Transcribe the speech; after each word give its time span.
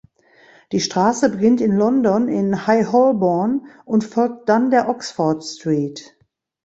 Die 0.71 0.79
Straße 0.79 1.29
beginnt 1.29 1.61
in 1.61 1.73
London 1.77 2.27
in 2.27 2.65
High 2.65 2.91
Holborn 2.91 3.67
und 3.85 4.03
folgt 4.03 4.49
dann 4.49 4.71
der 4.71 4.89
Oxford 4.89 5.43
Street. 5.43 6.17